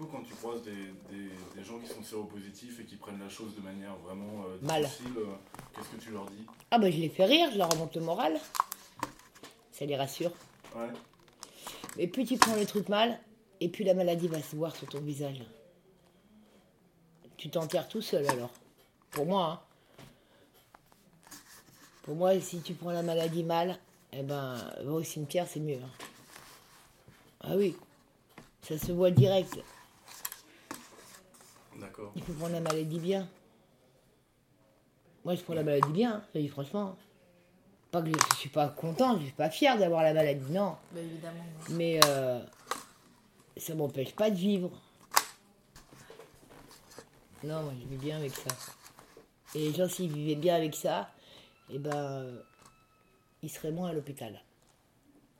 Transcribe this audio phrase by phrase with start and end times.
[0.00, 0.70] coup, quand tu croises des,
[1.10, 4.56] des- des gens qui sont séropositifs et qui prennent la chose de manière vraiment euh,
[4.62, 4.82] Mal.
[4.84, 5.24] difficile, euh,
[5.74, 6.46] qu'est-ce que tu leur dis?
[6.70, 8.38] Ah bah je les fais rire, je leur remonte le moral.
[9.72, 10.32] Ça les rassure.
[10.74, 10.88] Ouais.
[11.98, 13.18] Et plus tu prends le truc mal,
[13.60, 15.42] et plus la maladie va se voir sur ton visage.
[17.36, 18.50] Tu t'enterres tout seul alors.
[19.10, 19.46] Pour moi.
[19.46, 19.60] hein.
[22.02, 23.78] Pour moi, si tu prends la maladie mal,
[24.12, 25.76] eh ben, va au cimetière, c'est mieux.
[25.82, 25.90] hein.
[27.42, 27.76] Ah oui,
[28.62, 29.58] ça se voit direct.
[32.00, 32.12] D'accord.
[32.16, 33.28] Il faut prendre la maladie bien.
[35.24, 36.96] Moi, je prends la maladie bien, hein, je te dis franchement.
[37.90, 40.76] Pas que je, je suis pas content, je suis pas fier d'avoir la maladie, non.
[40.92, 41.44] Bah, évidemment.
[41.70, 42.40] Mais euh,
[43.56, 44.70] ça m'empêche pas de vivre.
[47.42, 48.50] Non, moi je vis bien avec ça.
[49.54, 51.10] Et les gens, s'ils vivaient bien avec ça,
[51.70, 52.42] eh ben, euh,
[53.42, 54.40] ils seraient moins à l'hôpital.